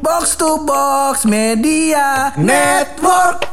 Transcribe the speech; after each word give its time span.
Box 0.00 0.32
to 0.40 0.64
Box 0.64 1.28
Media 1.28 2.32
Network. 2.40 3.44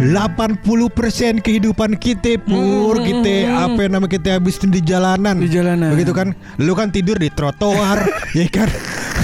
Delapan 0.00 0.56
puluh 0.64 0.88
persen 0.88 1.44
kehidupan 1.44 2.00
kita 2.00 2.40
pur 2.40 3.04
kita 3.04 3.68
apa 3.68 3.84
nama 3.84 4.08
kita 4.08 4.40
habis 4.40 4.56
di 4.64 4.80
jalanan. 4.80 5.44
Di 5.44 5.52
jalanan. 5.52 5.92
begitu 5.92 6.16
kan? 6.16 6.32
Lu 6.56 6.72
kan 6.72 6.88
tidur 6.88 7.20
di 7.20 7.28
trotoar 7.28 8.00
ya 8.38 8.48
kan 8.48 8.72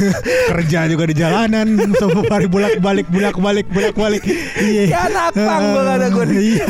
kerja 0.54 0.88
juga 0.88 1.04
di 1.08 1.14
jalanan 1.16 1.66
semua 1.96 2.24
hari 2.30 2.46
bolak 2.46 2.78
balik 2.78 3.06
bolak 3.10 3.36
balik 3.36 3.66
bolak 3.70 3.94
balik 3.94 4.22
iya. 4.62 4.82
Ya, 4.88 5.02
gua 5.32 5.82
kata 5.84 6.06
gua 6.10 6.24
nih. 6.26 6.38
iya. 6.58 6.66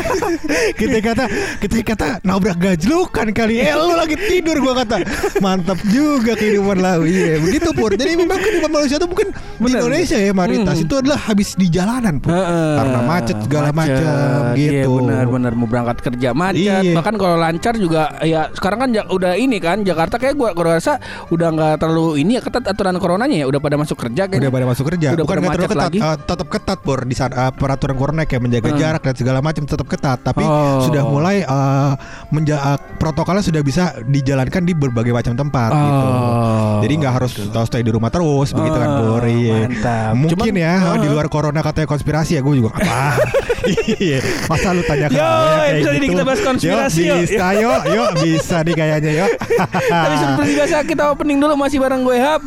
Kita 0.74 0.98
kata 1.00 1.24
kita 1.62 1.77
kata 1.84 2.06
nabrak 2.24 2.59
gajlukan 2.59 3.27
kali. 3.32 3.62
Eh 3.62 3.74
lu 3.74 3.95
lagi 3.95 4.16
tidur 4.16 4.56
gua 4.60 4.82
kata. 4.84 5.04
Mantap 5.38 5.78
juga 5.88 6.34
kehidupan 6.34 6.78
lah. 6.82 7.00
Iya 7.02 7.41
begitu 7.42 7.69
pur. 7.72 7.95
Jadi 7.95 8.19
memang 8.19 8.38
kehidupan 8.41 8.70
manusia 8.70 8.96
itu 8.98 9.09
mungkin 9.09 9.28
di. 9.33 9.78
Indonesia 9.78 10.19
ya 10.19 10.33
mayoritas 10.34 10.77
itu 10.83 10.95
adalah 10.98 11.19
habis 11.19 11.55
di 11.55 11.66
jalanan 11.70 12.19
pur. 12.19 12.34
Karena 12.34 12.98
macet 13.05 13.36
segala 13.45 13.70
macam 13.70 14.56
Iya 14.58 14.84
gitu. 14.84 15.02
benar-benar 15.05 15.52
mau 15.55 15.69
berangkat 15.69 15.97
kerja 16.02 16.30
macet. 16.34 16.83
Iya. 16.83 16.95
Bahkan 16.98 17.14
kalau 17.16 17.36
lancar 17.38 17.74
juga 17.78 18.19
ya 18.24 18.50
sekarang 18.52 18.78
kan 18.84 18.91
udah 19.08 19.33
ini 19.38 19.58
kan 19.62 19.83
Jakarta 19.83 20.19
kayak 20.19 20.34
gua 20.36 20.50
gua 20.52 20.78
rasa 20.78 20.98
udah 21.33 21.48
nggak 21.55 21.74
terlalu 21.80 22.20
ini 22.22 22.38
ya 22.38 22.42
ketat 22.45 22.64
aturan 22.69 22.98
coronanya 23.18 23.36
ya 23.36 23.46
udah 23.50 23.58
pada 23.60 23.74
masuk 23.74 23.96
kerja 23.98 24.22
kan. 24.24 24.38
Udah 24.38 24.52
pada 24.52 24.66
masuk 24.68 24.84
kerja, 24.86 25.08
Udah 25.10 25.24
bukan 25.27 25.36
pada 25.36 25.48
macet 25.50 25.66
ketat, 25.66 25.78
lagi. 25.82 25.98
eh, 25.98 26.16
tetap 26.22 26.46
ketat 26.46 26.78
pur 26.78 26.98
di 27.02 27.14
saat 27.18 27.32
eh, 27.34 27.50
peraturan 27.50 27.96
corona 27.98 28.22
kayak 28.22 28.38
menjaga 28.41 28.68
Hmm. 28.68 28.78
jarak 28.78 29.02
dan 29.02 29.14
segala 29.16 29.38
macam 29.42 29.62
tetap 29.66 29.86
ketat, 29.88 30.18
tapi 30.22 30.44
Oh. 30.46 30.86
sudah 30.86 31.02
mulai 31.02 31.42
eh, 31.42 31.92
menja- 32.30 32.62
eh, 32.64 32.78
protokolnya 32.94 33.42
sudah 33.42 33.58
bisa 33.60 33.84
dijalankan 34.00 34.62
di 34.62 34.72
berbagai 34.72 35.10
macam 35.10 35.34
tempat 35.34 35.70
gitu. 35.74 36.06
Oh. 36.06 36.78
Jadi 36.78 36.92
nggak 36.94 37.12
harus 37.12 37.32
uh, 37.42 37.66
stay 37.66 37.82
di 37.82 37.91
rumah 37.91 38.06
terus 38.08 38.54
begitu 38.54 38.77
kan 38.77 38.88
Oh, 38.88 39.19
pur. 39.19 39.22
Iya. 39.27 39.66
mantap. 39.66 40.12
Mungkin 40.14 40.38
Cuman- 40.47 40.62
ya 40.62 40.75
oh. 40.86 40.97
di 40.97 41.08
luar 41.08 41.27
corona 41.27 41.58
katanya 41.60 41.88
konspirasi 41.88 42.38
ya 42.38 42.41
gue 42.41 42.55
juga 42.55 42.70
apa. 42.72 43.19
Iya. 43.69 44.25
Masa 44.48 44.72
lu 44.72 44.80
tanya 44.80 45.10
ke 45.10 45.14
Yo, 45.14 45.20
gue 45.20 45.50
kayak 45.53 45.69
episode 45.75 45.92
ini 45.92 46.00
gitu? 46.00 46.12
kita 46.14 46.22
bahas 46.25 46.41
konspirasi, 46.41 47.00
Yuk, 47.00 47.05
yuk. 47.05 47.19
bisa 47.20 47.47
yuk, 47.55 47.80
yuk 47.91 48.08
bisa 48.16 48.56
nih 48.62 48.75
kayaknya 48.75 49.10
yuk. 49.19 49.30
Tapi 49.92 50.14
seperti 50.16 50.50
biasa 50.56 50.77
kita 50.86 51.05
opening 51.12 51.36
dulu 51.36 51.55
masih 51.55 51.77
bareng 51.77 52.00
gue 52.00 52.16
Hap. 52.16 52.41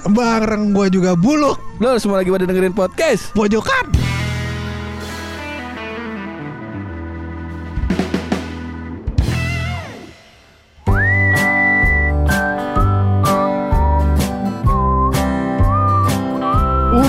Bareng 0.52 0.76
gue 0.76 1.00
juga 1.00 1.16
buluk 1.16 1.64
Lo 1.80 1.96
semua 1.96 2.20
lagi 2.20 2.28
pada 2.28 2.44
dengerin 2.44 2.76
podcast. 2.76 3.32
pojokan. 3.32 3.88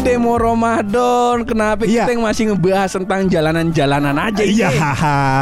Mau 0.02 0.38
Ramadan, 0.38 1.42
kenapa 1.42 1.82
Iya. 1.82 2.06
kita 2.06 2.10
yang 2.14 2.22
masih 2.22 2.42
ngebahas 2.52 2.90
tentang 2.94 3.26
jalanan-jalanan 3.26 4.14
aja 4.18 4.42
Iya, 4.42 4.70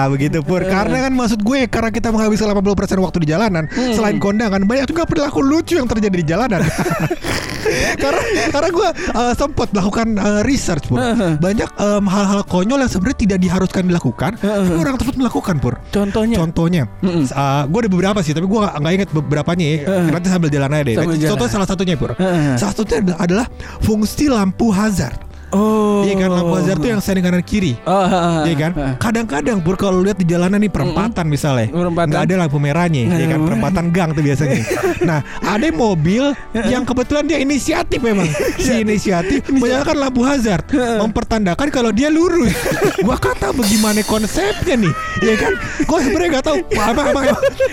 begitu 0.09 0.41
pur. 0.41 0.65
Karena 0.65 1.05
kan 1.05 1.13
maksud 1.13 1.41
gue 1.41 1.69
karena 1.69 1.93
kita 1.93 2.09
menghabiskan 2.09 2.49
80% 2.53 2.97
waktu 3.01 3.19
di 3.25 3.29
jalanan, 3.29 3.69
selain 3.73 4.17
kondangan 4.17 4.65
banyak 4.65 4.89
juga 4.89 5.05
perilaku 5.05 5.45
lucu 5.45 5.77
yang 5.77 5.85
terjadi 5.85 6.17
di 6.17 6.25
jalanan. 6.25 6.65
karena 8.03 8.23
karena 8.51 8.69
gue 8.73 8.89
uh, 9.13 9.33
sempat 9.37 9.69
melakukan 9.73 10.07
uh, 10.17 10.41
research 10.49 10.89
pur. 10.89 10.97
Banyak 11.37 11.71
um, 11.77 12.05
hal-hal 12.09 12.41
konyol 12.49 12.81
yang 12.81 12.89
sebenarnya 12.89 13.19
tidak 13.21 13.39
diharuskan 13.45 13.85
dilakukan, 13.85 14.41
tapi 14.41 14.77
orang 14.81 14.97
tersebut 14.97 15.17
melakukan 15.21 15.57
pur. 15.61 15.77
Contohnya. 15.93 16.37
Contohnya, 16.41 16.83
uh, 17.05 17.63
gue 17.69 17.81
ada 17.85 17.91
beberapa 17.91 18.19
sih, 18.25 18.33
tapi 18.33 18.49
gue 18.49 18.59
gak, 18.61 18.75
nggak 18.81 18.93
inget 18.97 19.11
beberapanya. 19.13 19.67
ya. 19.67 19.77
Nanti 20.09 20.27
sambil 20.33 20.49
jalan 20.49 20.73
aja 20.73 20.83
deh. 20.89 20.95
Sambil 20.97 21.17
jalan. 21.21 21.31
Contoh 21.37 21.47
salah 21.53 21.69
satunya 21.69 21.95
pur. 22.01 22.17
Salah 22.57 22.73
satunya 22.73 22.99
adalah, 23.05 23.19
adalah 23.21 23.47
fungsi 23.85 24.27
lampu 24.33 24.50
hazard. 24.73 25.30
Oh. 25.51 26.01
Iya 26.01 26.15
kan 26.17 26.31
lampu 26.31 26.55
hazard 26.55 26.79
tuh 26.79 26.89
yang 26.89 27.01
standing 27.01 27.23
kanan 27.23 27.43
kiri. 27.43 27.75
Oh, 27.83 28.07
Iya 28.43 28.55
kan? 28.57 28.73
Kadang-kadang 28.97 29.59
pur 29.59 29.75
kalau 29.75 30.01
lihat 30.01 30.17
di 30.17 30.25
jalanan 30.25 30.59
nih 30.59 30.69
perempatan 30.69 31.27
misalnya, 31.27 31.69
Perempatan. 31.69 32.09
nggak 32.09 32.23
ada 32.23 32.35
lampu 32.39 32.57
merahnya, 32.57 33.03
ya 33.11 33.27
kan? 33.27 33.41
Perempatan 33.49 33.85
gang 33.89 34.11
tuh 34.11 34.23
biasanya. 34.23 34.63
nah, 35.09 35.19
ada 35.41 35.67
mobil 35.69 36.33
yang 36.55 36.83
kebetulan 36.83 37.25
dia 37.25 37.39
inisiatif 37.39 37.99
memang. 37.99 38.31
si 38.63 38.79
inisiatif 38.79 39.45
menyalakan 39.49 39.97
lampu 40.01 40.23
hazard, 40.23 40.65
mempertandakan 40.97 41.69
kalau 41.69 41.91
dia 41.91 42.09
lurus. 42.09 42.55
Gua 43.01 43.17
kata 43.17 43.51
bagaimana 43.51 44.01
konsepnya 44.03 44.79
nih, 44.79 44.93
ya 45.21 45.35
kan? 45.37 45.53
Gua 45.83 45.99
sebenarnya 45.99 46.31
nggak 46.33 46.47
tahu 46.47 46.59
apa 46.73 46.91
apa 46.91 47.03
emang, 47.11 47.25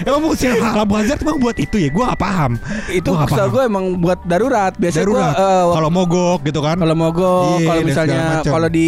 emang 0.03 0.19
fungsi 0.23 0.45
lampu 0.51 0.93
hazard 0.95 1.19
emang 1.21 1.37
buat 1.37 1.57
itu 1.57 1.77
ya? 1.77 1.89
Gua 1.89 2.11
nggak 2.11 2.21
paham. 2.21 2.51
Itu 2.87 3.09
Gua 3.11 3.23
setahu 3.23 3.37
paham. 3.39 3.53
gue 3.53 3.63
emang 3.65 3.85
buat 3.97 4.19
darurat. 4.23 4.73
Biasanya 4.73 5.05
Darurat. 5.05 5.33
eh, 5.33 5.63
kalau 5.69 5.89
mogok 5.89 6.39
gitu 6.43 6.59
kan? 6.59 6.75
kalau 6.77 6.95
mogok, 6.95 7.59
Iya, 7.59 7.66
kalau 7.67 7.81
dan 7.81 7.87
misalnya 7.87 8.19
kalau 8.41 8.67
di 8.67 8.87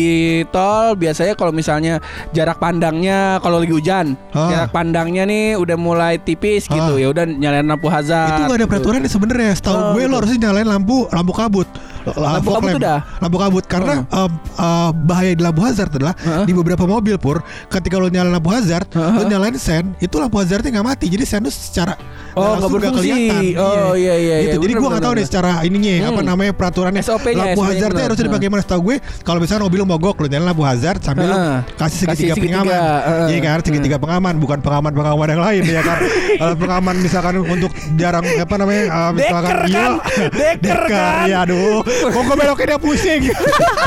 tol 0.50 0.86
biasanya 0.96 1.34
kalau 1.36 1.52
misalnya 1.52 1.94
jarak 2.32 2.58
pandangnya 2.58 3.38
kalau 3.40 3.60
lagi 3.60 3.74
hujan, 3.74 4.16
Ah. 4.32 4.50
jarak 4.50 4.72
pandangnya 4.72 5.24
nih 5.24 5.56
udah 5.56 5.76
mulai 5.76 6.16
tipis 6.18 6.66
gitu. 6.66 6.94
Ah. 6.96 6.98
Ya 6.98 7.08
udah 7.12 7.28
nyalain 7.28 7.68
lampu 7.68 7.88
hazard. 7.88 8.32
itu 8.32 8.42
gak 8.42 8.50
ada 8.50 8.58
gitu. 8.60 8.72
peraturan 8.72 9.00
sebenarnya. 9.06 9.52
Setahu 9.54 9.76
Oh, 9.76 9.82
gue 9.94 10.02
lo 10.02 10.08
betul. 10.08 10.16
harusnya 10.18 10.38
nyalain 10.48 10.68
lampu 10.68 10.98
lampu 11.10 11.34
kabut. 11.34 11.68
Lampu 12.10 12.50
kabut 12.50 12.72
udah? 12.80 13.00
Lampu 13.20 13.38
kabut 13.38 13.66
karena 13.66 13.94
um, 14.10 14.32
uh, 14.56 14.90
bahaya 14.96 15.36
di 15.36 15.44
lampu 15.44 15.62
hazard 15.62 15.92
adalah 15.94 16.16
Heeh. 16.18 16.46
di 16.48 16.54
beberapa 16.56 16.84
mobil 16.84 17.20
pur 17.20 17.44
ketika 17.68 18.00
lo 18.00 18.08
nyalain 18.08 18.34
lampu 18.34 18.50
hazard, 18.50 18.88
lo 18.96 19.22
nyalain 19.24 19.54
sen, 19.60 19.94
itu 20.00 20.16
lampu 20.18 20.40
hazardnya 20.40 20.80
nggak 20.80 20.88
mati. 20.88 21.06
Jadi 21.06 21.24
sen 21.28 21.44
itu 21.44 21.52
secara 21.54 21.94
Oh, 22.34 22.42
langsung 22.54 22.70
nggak 22.72 22.92
berfungsi. 22.94 23.10
kelihatan. 23.10 23.44
Oh, 23.58 23.94
iya, 23.94 24.16
iya, 24.16 24.36
Gitu. 24.40 24.50
iya. 24.52 24.60
Jadi 24.60 24.74
gue 24.76 24.90
nggak 24.90 25.04
tahu 25.04 25.14
nih 25.14 25.26
secara 25.26 25.52
ininya 25.62 25.92
ya, 25.92 26.04
apa 26.06 26.22
Hmm. 26.22 26.28
namanya 26.28 26.52
peraturannya. 26.52 27.02
SOP-nya, 27.02 27.36
lampu 27.36 27.50
SOP-nya 27.56 27.74
hazardnya 27.74 28.04
harusnya 28.06 28.26
dipakai 28.28 28.48
mana? 28.48 28.62
Setahu 28.62 28.82
gue 28.84 28.96
kalau 29.22 29.40
misalnya 29.40 29.64
mobil 29.64 29.82
mogok 29.84 30.16
lo 30.16 30.28
nyalain 30.28 30.48
lampu 30.48 30.64
hazard 30.64 31.00
sambil 31.00 31.26
lo 31.26 31.34
Heeh. 31.34 31.58
kasih 31.76 31.98
segitiga 32.04 32.34
Kasih 32.34 32.44
pengaman. 32.44 32.80
Iya 33.28 33.40
kan, 33.40 33.58
segitiga 33.62 33.98
pengaman 33.98 34.34
bukan 34.38 34.60
pengaman-pengaman 34.60 35.28
yang 35.30 35.42
lain 35.42 35.64
ya 35.66 35.82
kan. 35.82 35.98
Kalau 36.40 36.56
pengaman 36.56 36.96
misalkan 37.00 37.34
untuk 37.40 37.70
jarang 37.96 38.24
apa 38.24 38.56
namanya 38.56 38.84
uh, 38.88 39.12
misalkan 39.12 39.56
Deker 39.60 39.70
kan? 39.70 39.92
Deker 40.32 40.80
kan? 40.86 41.24
ya 41.26 41.38
aduh 41.42 41.82
kok 41.82 42.22
gue 42.22 42.36
belokin 42.36 42.66
dia 42.66 42.80
pusing 42.80 43.22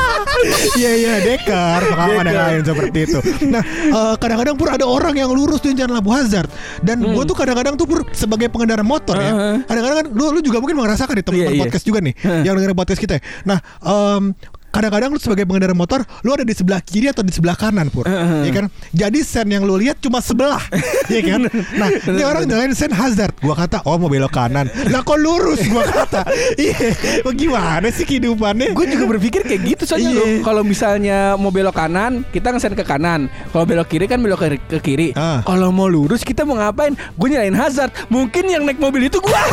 iya 0.79 0.91
iya 0.95 1.13
deker 1.19 1.81
pengaman 1.85 2.23
yang 2.25 2.39
lain 2.39 2.61
seperti 2.63 2.99
itu 3.05 3.19
nah 3.47 3.63
eh, 3.63 4.13
kadang-kadang 4.17 4.55
pur 4.55 4.69
ada 4.69 4.85
orang 4.85 5.13
yang 5.13 5.29
lurus 5.29 5.59
di 5.59 5.73
jalan 5.73 5.97
lampu 5.97 6.09
hazard 6.09 6.49
dan 6.79 6.99
gue 6.99 7.23
tuh 7.23 7.33
kadang-kadang 7.33 7.73
tuh 7.73 7.85
pur 7.85 8.01
sebagai 8.33 8.49
pengendara 8.49 8.81
motor 8.81 9.13
ya. 9.15 9.61
Kadang-kadang 9.61 9.97
kan 10.01 10.07
lu, 10.09 10.33
lu 10.33 10.41
juga 10.41 10.57
mungkin 10.57 10.73
merasakan 10.75 11.13
di 11.13 11.21
teman-teman 11.21 11.53
Iya, 11.53 11.53
iya. 11.53 11.61
podcast 11.61 11.85
juga 11.85 11.99
nih 12.01 12.13
yang 12.41 12.57
dengerin 12.57 12.73
podcast 12.73 12.97
kita 12.97 13.21
nah 13.45 13.61
em, 13.79 14.33
kadang-kadang 14.73 15.13
lu 15.13 15.21
sebagai 15.21 15.45
pengendara 15.45 15.77
motor 15.77 16.01
lu 16.25 16.33
ada 16.33 16.41
di 16.41 16.57
sebelah 16.57 16.81
kiri 16.81 17.13
atau 17.13 17.21
di 17.21 17.29
sebelah 17.29 17.53
kanan 17.53 17.93
pur 17.93 18.09
Heeh. 18.09 18.49
ya 18.49 18.51
kan 18.57 18.65
jadi 18.89 19.19
sen 19.21 19.47
yang 19.53 19.63
lu 19.69 19.77
lihat 19.77 20.01
cuma 20.01 20.17
sebelah 20.17 20.59
ya 21.13 21.21
kan 21.21 21.45
nah 21.77 21.87
ini 21.93 22.25
orang 22.25 22.49
nyalain 22.49 22.73
sen 22.73 22.89
hazard 22.89 23.37
gua 23.37 23.53
kata 23.53 23.85
oh 23.85 24.01
mau 24.01 24.09
belok 24.09 24.33
kanan 24.33 24.65
lah 24.89 25.05
kok 25.05 25.21
lurus 25.21 25.61
gua 25.69 25.85
kata 25.85 26.25
iya 26.57 26.89
bagaimana 27.21 27.93
sih 27.93 28.03
kehidupannya 28.03 28.73
Gue 28.73 28.89
juga 28.89 29.05
berpikir 29.05 29.45
kayak 29.45 29.61
gitu 29.63 29.83
soalnya 29.85 30.11
Iya. 30.13 30.41
Kalau 30.41 30.63
misalnya 30.65 31.17
mau 31.37 31.53
belok 31.53 31.75
kanan, 31.77 32.25
kita 32.33 32.49
ngesen 32.49 32.73
ke 32.73 32.81
kanan. 32.81 33.29
Kalau 33.51 33.65
belok 33.67 33.87
kiri 33.91 34.09
kan 34.09 34.17
belok 34.17 34.39
ke, 34.41 34.47
ke 34.57 34.79
kiri. 34.81 35.07
Ah. 35.13 35.45
Kalau 35.45 35.69
mau 35.69 35.85
lurus 35.85 36.25
kita 36.25 36.41
mau 36.47 36.57
ngapain? 36.57 36.97
Gue 37.19 37.27
nyalain 37.29 37.53
hazard. 37.53 37.91
Mungkin 38.09 38.49
yang 38.49 38.63
naik 38.65 38.81
mobil 38.81 39.11
itu 39.11 39.21
gue. 39.21 39.31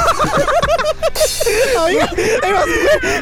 Oh 1.50 1.88
iya, 1.88 2.06
eh, 2.14 2.52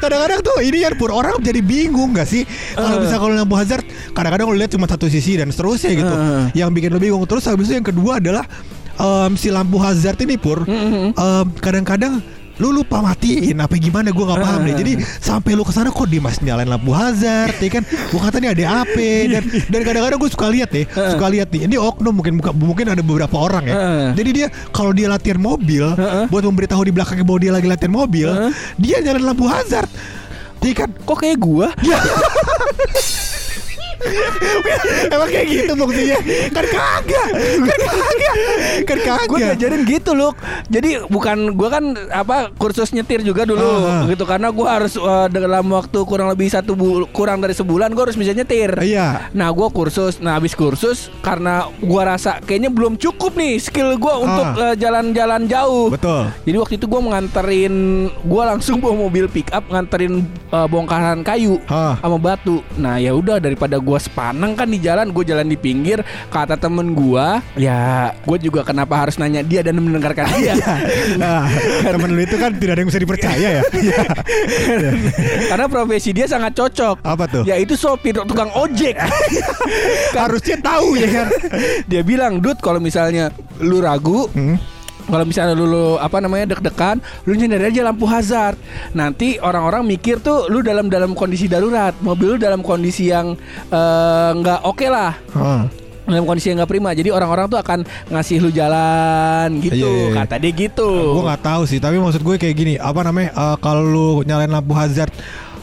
kadang-kadang 0.02 0.42
tuh 0.42 0.58
ini 0.60 0.82
kan 0.82 0.92
pur 0.98 1.14
orang 1.14 1.38
jadi 1.40 1.62
bingung 1.62 1.87
gak 1.88 2.24
sih? 2.24 2.42
Kalau 2.72 2.96
Eh. 2.96 3.02
bisa 3.02 3.16
kalau 3.16 3.32
lampu 3.32 3.54
hazard 3.54 3.84
kadang-kadang 4.12 4.46
lo 4.46 4.54
lihat 4.54 4.70
cuma 4.70 4.84
satu 4.84 5.06
sisi 5.06 5.34
dan 5.34 5.48
seterusnya 5.48 5.92
gitu. 5.92 6.10
Eh. 6.10 6.44
yang 6.56 6.70
bikin 6.70 6.90
lo 6.90 6.98
bingung 6.98 7.24
terus 7.24 7.44
habis 7.44 7.66
itu 7.66 7.76
yang 7.76 7.86
kedua 7.86 8.18
adalah 8.18 8.44
em, 8.94 9.32
si 9.34 9.48
lampu 9.48 9.76
hazard 9.76 10.18
ini 10.18 10.34
pur. 10.34 10.62
Mm-hmm. 10.62 11.14
em, 11.14 11.46
kadang-kadang 11.56 12.20
lu 12.58 12.74
lupa 12.74 12.98
matiin 12.98 13.54
apa 13.56 13.70
gimana? 13.72 14.10
Gue 14.10 14.26
nggak 14.26 14.42
paham 14.42 14.66
deh. 14.66 14.74
Jadi 14.74 14.92
sampai 15.20 15.54
lu 15.54 15.62
ke 15.62 15.70
sana 15.70 15.88
kok 15.88 16.02
dia 16.04 16.18
masih 16.18 16.42
nyalain 16.42 16.66
lampu 16.66 16.90
hazard 16.90 17.54
ya 17.54 17.70
kan? 17.70 17.86
Gue 17.86 18.18
kata 18.18 18.36
nih 18.36 18.50
ada 18.50 18.82
apa? 18.82 19.06
Dan 19.32 19.42
dan 19.46 19.80
kadang-kadang 19.80 20.18
gue 20.18 20.26
suka 20.28 20.50
lihat 20.50 20.74
nih 20.74 20.82
suka 20.90 21.26
lihat 21.30 21.48
nih. 21.48 21.70
Ini 21.70 21.78
oknum 21.78 22.10
mungkin 22.12 22.34
buka- 22.36 22.50
mungkin 22.52 22.86
ada 22.88 22.98
beberapa 22.98 23.36
orang 23.38 23.62
ya. 23.62 23.74
Jadi 24.10 24.30
dia 24.34 24.46
kalau 24.70 24.90
dia 24.90 25.06
latihan 25.06 25.38
mobil 25.38 25.86
buat 26.26 26.42
memberitahu 26.42 26.82
di 26.82 26.90
belakangnya 26.90 27.22
bahwa 27.22 27.38
dia 27.38 27.52
lagi 27.54 27.66
latihan 27.70 27.94
mobil 27.94 28.26
dia 28.74 28.96
nyalain 28.98 29.22
lampu 29.24 29.46
hazard 29.46 29.86
Iya 30.64 30.74
kan 30.84 30.90
Kok 31.06 31.16
kayak 31.18 31.38
gue? 31.38 31.66
Emang 35.14 35.28
kayak 35.28 35.46
gitu 35.46 35.72
fungsinya 35.74 36.18
Kan 36.50 36.64
kagak 36.66 37.28
Kan 37.58 37.78
kagak 37.80 38.34
Kan 38.84 38.98
kagak 38.98 39.26
Gue 39.28 39.38
diajarin 39.40 39.82
gitu 39.84 40.12
loh. 40.12 40.32
Jadi 40.66 41.04
bukan 41.06 41.52
gue 41.52 41.68
kan 41.68 41.84
apa 42.08 42.48
kursus 42.54 42.90
nyetir 42.90 43.20
juga 43.20 43.44
dulu 43.44 43.60
ah. 43.84 44.04
gitu 44.06 44.24
karena 44.24 44.48
gue 44.48 44.64
harus 44.64 44.94
eh, 44.94 45.26
dalam 45.28 45.66
waktu 45.68 45.98
kurang 46.02 46.28
lebih 46.28 46.48
satu 46.48 46.72
bul- 46.72 47.08
kurang 47.08 47.38
dari 47.38 47.52
sebulan 47.52 47.92
gue 47.92 48.02
harus 48.02 48.16
bisa 48.16 48.32
nyetir. 48.32 48.72
Iya 48.78 49.28
Nah 49.32 49.50
gue 49.50 49.68
kursus, 49.68 50.18
nah 50.18 50.34
habis 50.34 50.52
kursus 50.52 51.12
karena 51.20 51.68
gue 51.74 52.02
rasa 52.02 52.40
kayaknya 52.40 52.68
belum 52.68 52.96
cukup 52.96 53.34
nih 53.34 53.58
skill 53.58 53.96
gue 53.96 54.14
untuk 54.16 54.46
Ah. 54.50 54.72
eh, 54.72 54.76
jalan-jalan 54.76 55.44
jauh. 55.44 55.90
Betul 55.90 56.30
Jadi 56.42 56.56
waktu 56.56 56.74
itu 56.76 56.86
gue 56.86 57.00
menganterin, 57.00 57.74
gue 58.08 58.42
langsung 58.44 58.78
bawa 58.78 58.94
mobil 58.98 59.26
pick 59.26 59.50
up 59.50 59.66
nganterin 59.66 60.24
eh, 60.48 60.66
bongkaran 60.66 61.20
kayu 61.20 61.60
sama 61.98 62.16
batu. 62.16 62.60
Nah 62.74 62.96
ya 62.96 63.12
udah 63.12 63.38
daripada 63.38 63.76
gue 63.88 63.96
sepanang 63.98 64.52
kan 64.52 64.68
di 64.68 64.76
jalan, 64.76 65.08
gue 65.08 65.24
jalan 65.24 65.48
di 65.48 65.56
pinggir. 65.56 66.04
Kata 66.28 66.60
temen 66.60 66.92
gue, 66.92 67.26
ya 67.56 68.12
gue 68.12 68.38
juga 68.38 68.60
kenapa 68.60 69.00
harus 69.00 69.16
nanya 69.16 69.40
dia 69.40 69.64
dan 69.64 69.80
mendengarkan 69.80 70.28
dia. 70.36 70.52
Nah, 71.16 71.48
temen 71.80 72.12
lu 72.12 72.20
itu 72.20 72.36
kan 72.36 72.52
tidak 72.52 72.76
ada 72.76 72.80
yang 72.84 72.90
bisa 72.92 73.00
dipercaya 73.00 73.48
ya. 73.48 73.62
Iya. 73.78 74.02
Karena 75.48 75.66
profesi 75.70 76.10
dia 76.10 76.26
sangat 76.26 76.52
cocok. 76.52 77.00
Apa 77.00 77.24
tuh? 77.30 77.42
Yaitu 77.46 77.78
sopir 77.78 78.12
tukang 78.26 78.50
ojek. 78.52 78.98
Harusnya 80.18 80.58
tahu 80.58 80.98
ya 80.98 81.08
kan. 81.08 81.26
dia 81.86 82.02
bilang, 82.02 82.42
"Dut, 82.42 82.58
kalau 82.58 82.82
misalnya 82.82 83.30
lu 83.62 83.78
ragu, 83.78 84.26
Hmm. 84.34 84.58
Kalau 85.08 85.24
misalnya 85.24 85.56
lu, 85.56 85.64
lu 85.64 85.86
apa 85.96 86.20
namanya 86.20 86.52
deg-degan, 86.52 87.00
lu 87.24 87.32
nyender 87.32 87.64
aja 87.64 87.80
lampu 87.80 88.04
hazard. 88.04 88.60
Nanti 88.92 89.40
orang-orang 89.40 89.88
mikir 89.88 90.20
tuh 90.20 90.46
lu 90.46 90.60
dalam 90.60 90.86
dalam 90.86 91.16
kondisi 91.16 91.48
darurat, 91.48 91.96
mobil 91.98 92.36
lu 92.36 92.38
dalam 92.38 92.60
kondisi 92.60 93.08
yang 93.08 93.32
eh, 93.72 94.30
nggak 94.36 94.68
oke 94.68 94.86
lah. 94.86 95.16
Hah. 95.32 95.64
Dalam 96.04 96.24
kondisi 96.24 96.48
yang 96.48 96.64
nggak 96.64 96.72
prima, 96.72 96.96
jadi 96.96 97.12
orang-orang 97.12 97.48
tuh 97.48 97.60
akan 97.60 97.84
ngasih 98.08 98.40
lu 98.40 98.48
jalan 98.48 99.60
gitu, 99.60 99.76
Iya, 99.76 99.88
iya, 99.92 100.04
iya. 100.08 100.16
kata 100.16 100.40
dia 100.40 100.52
gitu. 100.56 100.88
Gue 100.88 101.24
nggak 101.24 101.44
tahu 101.44 101.62
sih, 101.64 101.76
tapi 101.76 102.00
maksud 102.00 102.24
gue 102.24 102.36
kayak 102.40 102.56
gini, 102.56 102.74
apa 102.76 103.04
namanya? 103.04 103.28
eh, 103.32 103.56
kalau 103.60 103.84
lu 103.84 104.08
nyalain 104.24 104.48
lampu 104.48 104.72
hazard 104.72 105.12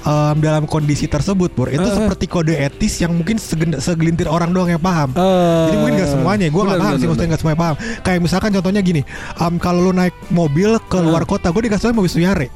em, 0.05 0.35
dalam 0.39 0.63
kondisi 0.65 1.05
tersebut, 1.05 1.49
Pur, 1.51 1.67
itu 1.67 1.81
eh. 1.81 1.91
seperti 1.91 2.25
kode 2.25 2.53
etis 2.53 3.01
yang 3.01 3.11
mungkin 3.11 3.41
segelintir 3.75 4.25
orang 4.25 4.53
doang 4.53 4.69
yang 4.69 4.79
paham. 4.79 5.11
Eh, 5.11 5.65
Jadi 5.67 5.75
mungkin 5.75 5.93
gak 5.97 6.11
semuanya, 6.11 6.45
gue 6.47 6.61
gak 6.61 6.69
benar, 6.69 6.79
paham 6.79 6.95
sih 6.95 7.07
maksudnya 7.07 7.29
gak 7.29 7.41
semuanya 7.41 7.59
paham. 7.59 7.75
Kayak 8.01 8.19
misalkan 8.21 8.49
contohnya 8.53 8.81
gini, 8.81 9.01
em, 9.35 9.53
kalau 9.57 9.79
lu 9.81 9.91
naik 9.91 10.13
mobil 10.29 10.77
ke 10.81 10.97
luar 10.97 11.25
kota, 11.25 11.49
gue 11.49 11.61
dikasih 11.65 11.91
mobil 11.91 12.11
Suyare. 12.11 12.47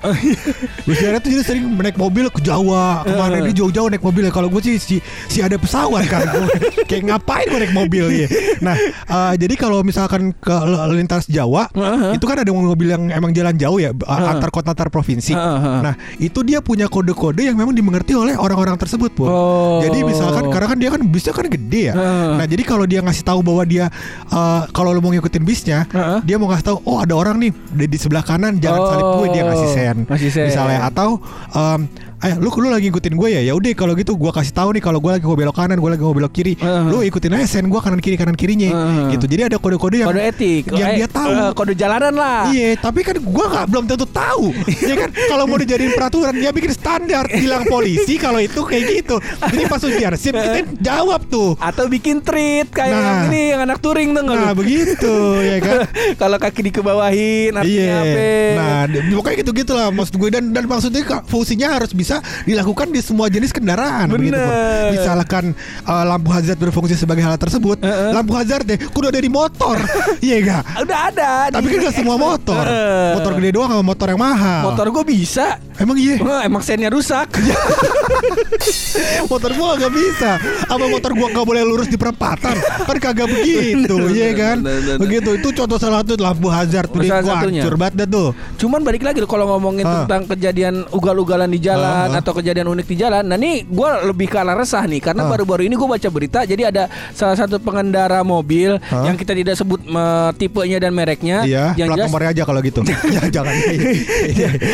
Bus 0.86 0.96
Suyare 0.96 1.18
tuh 1.20 1.30
jadi 1.30 1.44
sering 1.44 1.66
naik 1.74 1.96
mobil 1.96 2.30
ke 2.30 2.40
Jawa, 2.40 3.02
ke 3.04 3.14
mana 3.14 3.36
Eh. 3.40 3.50
dia 3.50 3.64
jauh-jauh 3.64 3.90
naik 3.90 4.02
mobil. 4.02 4.28
Kalau 4.30 4.48
gue 4.48 4.62
sih 4.62 4.76
si, 4.78 4.96
si 5.26 5.40
ada 5.40 5.56
pesawat 5.56 6.06
kan, 6.06 6.26
kayak 6.90 7.04
ngapain 7.08 7.48
gue 7.48 7.60
naik 7.60 7.74
mobil 7.74 8.06
ya. 8.14 8.28
Nah, 8.62 8.76
eh, 8.78 9.34
jadi 9.36 9.54
kalau 9.56 9.82
misalkan 9.82 10.32
ke 10.34 10.54
lintas 10.92 11.26
Jawa, 11.26 11.66
Heeh. 11.72 12.14
itu 12.14 12.26
kan 12.28 12.42
ada 12.42 12.52
mobil 12.52 12.90
yang 12.90 13.10
emang 13.10 13.32
jalan 13.32 13.56
jauh 13.56 13.80
ya, 13.80 13.90
Heeh. 13.90 14.30
antar 14.30 14.50
kota 14.52 14.72
antar 14.72 14.92
provinsi. 14.92 15.34
Heeh. 15.34 15.80
Nah, 15.82 15.94
itu 16.20 16.44
dia 16.44 16.60
punya 16.60 16.86
kode-kode 16.86 17.39
yang 17.44 17.56
memang 17.56 17.74
dimengerti 17.74 18.14
oleh 18.16 18.36
orang-orang 18.36 18.76
tersebut, 18.76 19.12
Pur. 19.16 19.30
Oh. 19.30 19.80
Jadi 19.84 20.04
misalkan 20.04 20.52
karena 20.52 20.68
kan 20.68 20.78
dia 20.78 20.90
kan 20.92 21.02
bisnya 21.08 21.34
kan 21.34 21.46
gede 21.48 21.92
ya. 21.92 21.94
Heeh. 21.96 22.32
Nah, 22.40 22.46
jadi 22.46 22.64
kalau 22.66 22.86
dia 22.86 23.00
ngasih 23.00 23.24
tahu 23.24 23.40
bahwa 23.46 23.64
dia 23.64 23.88
eh, 24.30 24.62
kalau 24.76 24.92
lu 24.92 25.00
mau 25.00 25.12
ngikutin 25.14 25.44
bisnya, 25.44 25.86
Heeh. 25.90 26.20
dia 26.24 26.36
mau 26.36 26.48
ngasih 26.52 26.66
tahu 26.66 26.78
oh 26.86 26.98
ada 27.00 27.14
orang 27.16 27.40
nih 27.40 27.52
di, 27.52 27.86
di 27.88 27.98
sebelah 27.98 28.24
kanan 28.24 28.58
jangan 28.58 28.82
salip 28.90 29.08
gue 29.20 29.28
dia 29.36 29.44
ngasih 29.48 29.70
sen. 29.72 29.98
Oh, 30.06 30.12
ngasih 30.14 30.30
sen. 30.30 30.46
Misalnya 30.52 30.80
atau 30.88 31.20
em 31.56 31.82
eh 32.20 32.36
lu 32.36 32.52
lu 32.52 32.68
lagi 32.68 32.88
ngikutin 32.88 33.16
gue 33.16 33.30
ya 33.32 33.42
ya 33.42 33.54
udah 33.54 33.72
kalau 33.74 33.96
gitu 33.96 34.14
gue 34.14 34.28
kasih 34.30 34.52
tahu 34.52 34.76
nih 34.76 34.84
kalau 34.84 35.00
gue 35.00 35.08
lagi 35.10 35.24
mau 35.24 35.34
belok 35.34 35.56
kanan 35.56 35.80
gue 35.80 35.88
lagi 35.88 36.04
mau 36.04 36.12
belok 36.12 36.34
kiri 36.34 36.54
Heeh. 36.54 36.84
lu 36.86 37.00
ikutin 37.02 37.32
aja 37.32 37.48
sen 37.48 37.66
gue 37.66 37.80
kanan 37.80 37.98
kiri 37.98 38.16
kanan 38.16 38.36
kirinya 38.36 38.70
Heeh. 38.70 39.16
gitu 39.16 39.26
jadi 39.26 39.48
ada 39.48 39.56
kode-kode 39.56 40.04
yang 40.04 40.10
kode 40.10 40.24
etik, 40.26 40.68
yang 40.70 40.90
Eh, 40.90 40.96
dia 40.98 41.08
tahu 41.08 41.30
eh, 41.30 41.52
kode 41.54 41.74
jalanan 41.74 42.12
lah. 42.12 42.50
Iya, 42.50 42.74
tapi 42.76 43.06
kan 43.06 43.22
gua 43.22 43.46
nggak 43.48 43.66
belum 43.68 43.84
tentu 43.86 44.06
tahu. 44.06 44.50
ya 44.90 44.96
kan 44.98 45.10
kalau 45.14 45.46
mau 45.46 45.56
dijadiin 45.56 45.94
peraturan 45.94 46.34
dia 46.34 46.50
bikin 46.50 46.74
standar, 46.74 47.30
bilang 47.30 47.62
polisi 47.64 48.18
kalau 48.18 48.42
itu 48.42 48.58
kayak 48.60 48.84
gitu. 48.90 49.16
Jadi 49.22 49.64
pas 49.66 49.78
ujian 49.80 50.14
sip 50.16 50.34
kita 50.34 50.66
jawab 50.82 51.22
tuh. 51.28 51.54
Atau 51.62 51.86
bikin 51.86 52.20
treat 52.20 52.68
kayak 52.68 52.90
Nah. 52.90 53.00
yang 53.00 53.20
ini 53.30 53.42
yang 53.54 53.62
anak 53.64 53.78
touring 53.80 54.12
tuh 54.12 54.24
Nah, 54.26 54.50
lu? 54.50 54.58
begitu 54.58 55.14
ya 55.40 55.58
kan. 55.62 55.78
Kalau 56.22 56.38
kaki 56.38 56.62
dikebawahin 56.66 57.54
artinya 57.54 57.70
Iya. 57.70 58.02
apa? 58.02 58.26
Nah, 58.58 58.82
pokoknya 59.14 59.36
gitu-gitu 59.40 59.72
lah 59.72 59.88
maksud 59.90 60.16
gue 60.16 60.30
dan 60.32 60.44
dan 60.50 60.66
maksudnya 60.66 61.06
Kak, 61.06 61.22
fungsinya 61.30 61.68
harus 61.72 61.94
bisa 61.94 62.09
dilakukan 62.50 62.90
di 62.90 63.02
semua 63.06 63.30
jenis 63.30 63.54
kendaraan 63.54 64.10
begitu. 64.10 64.34
Bener. 64.34 64.98
Misalkan 64.98 65.54
uh, 65.86 66.04
lampu 66.10 66.34
hazard 66.34 66.58
berfungsi 66.58 66.98
sebagai 66.98 67.22
hal 67.22 67.38
tersebut, 67.38 67.78
Heeh. 67.86 68.10
lampu 68.10 68.34
hazard 68.34 68.66
deh 68.66 68.82
kudu 68.90 69.14
ada 69.14 69.22
di 69.22 69.30
motor. 69.30 69.78
Iya 70.20 70.36
enggak? 70.42 70.64
udah 70.84 71.00
ada. 71.14 71.30
Tapi 71.54 71.66
kan 71.70 71.78
gak 71.90 71.96
semua 71.96 72.16
motor. 72.18 72.64
Heeh. 72.66 73.14
Motor 73.16 73.32
gede 73.40 73.50
doang 73.56 73.70
sama 73.72 73.84
motor 73.86 74.08
yang 74.10 74.20
mahal. 74.20 74.64
Motor 74.74 74.86
gue 74.90 75.04
bisa. 75.06 75.62
Emang 75.80 75.96
iya? 75.96 76.20
Wah, 76.20 76.42
emang 76.44 76.60
sennya 76.60 76.92
rusak. 76.92 77.30
motor 79.32 79.52
gua 79.56 79.78
gak 79.80 79.94
bisa 79.94 80.32
apa 80.68 80.86
motor 80.90 81.12
gua 81.16 81.28
gak 81.32 81.46
boleh 81.46 81.64
lurus 81.64 81.88
di 81.88 81.96
perempatan 81.96 82.56
kan 82.60 82.98
kagak 83.00 83.30
begitu 83.30 83.96
ya 84.12 84.34
bener, 84.34 84.36
kan 84.36 84.58
bener, 84.60 84.80
bener. 84.84 84.98
begitu 85.00 85.30
itu 85.40 85.50
contoh 85.56 85.78
salah 85.80 86.02
satu 86.04 86.20
lampu 86.20 86.48
hazard 86.52 86.90
tuh 86.92 87.02
Salah 87.06 87.24
gua 87.24 87.36
hancur 87.46 87.74
banget 87.80 87.94
dah 88.06 88.08
tuh 88.10 88.30
Cuman 88.60 88.82
balik 88.84 89.04
lagi 89.06 89.24
kalau 89.24 89.46
ngomongin 89.56 89.86
Ah. 89.90 90.04
tentang 90.04 90.28
kejadian 90.36 90.86
ugal-ugalan 90.92 91.50
di 91.50 91.60
jalan 91.64 91.99
Ah. 92.08 92.20
atau 92.20 92.32
kejadian 92.34 92.68
unik 92.70 92.86
di 92.86 92.96
jalan. 92.98 93.24
Nah 93.24 93.36
nih 93.36 93.64
gue 93.64 93.90
lebih 94.06 94.28
ke 94.28 94.38
arah 94.38 94.56
resah 94.56 94.84
nih 94.84 95.02
karena 95.02 95.24
Ah. 95.24 95.30
baru-baru 95.30 95.64
ini 95.64 95.74
gue 95.74 95.90
baca 95.90 96.10
berita. 96.10 96.40
Jadi 96.44 96.64
ada 96.64 96.88
salah 97.12 97.36
satu 97.36 97.58
pengendara 97.58 98.22
mobil 98.22 98.78
yang 98.80 99.16
kita 99.16 99.34
tidak 99.34 99.56
sebut 99.56 99.82
eh, 99.82 100.30
tipenya 100.36 100.78
dan 100.80 100.92
mereknya. 100.92 101.42
iya 101.42 101.72
yang 101.74 101.90
plat 101.90 101.98
jelas 101.98 102.08
nomornya 102.08 102.30
aja 102.32 102.44
kalau 102.44 102.60
gitu 102.60 102.80
ya 103.16 103.22
jangan 103.30 103.54